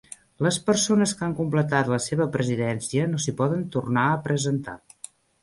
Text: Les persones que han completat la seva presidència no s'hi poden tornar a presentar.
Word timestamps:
Les 0.43 0.55
persones 0.69 1.11
que 1.19 1.23
han 1.27 1.35
completat 1.39 1.91
la 1.91 1.99
seva 2.05 2.27
presidència 2.37 3.05
no 3.13 3.21
s'hi 3.27 3.35
poden 3.43 3.63
tornar 3.77 4.09
a 4.15 4.19
presentar. 4.27 4.77